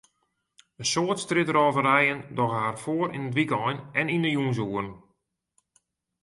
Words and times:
In 0.81 0.85
soad 0.91 1.17
strjitrôverijen 1.21 2.19
dogge 2.37 2.59
har 2.65 2.77
foar 2.83 3.09
yn 3.17 3.25
it 3.29 3.35
wykein 3.37 3.77
en 3.99 4.11
yn 4.15 4.23
de 4.25 4.31
jûnsoeren. 4.35 4.89